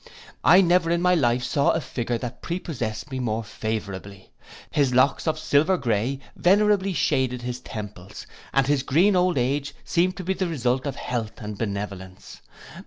[0.43, 4.31] I never in my life saw a figure that prepossessed me more favourably.
[4.71, 10.17] His locks of silver grey venerably shaded his temples, and his green old age seemed
[10.17, 12.41] to be the result of health and benevolence.